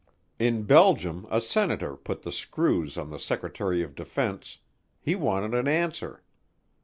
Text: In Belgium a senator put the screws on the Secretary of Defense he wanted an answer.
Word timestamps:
In 0.39 0.63
Belgium 0.63 1.27
a 1.29 1.39
senator 1.39 1.95
put 1.95 2.23
the 2.23 2.31
screws 2.31 2.97
on 2.97 3.11
the 3.11 3.19
Secretary 3.19 3.83
of 3.83 3.93
Defense 3.93 4.57
he 4.99 5.13
wanted 5.13 5.53
an 5.53 5.67
answer. 5.67 6.23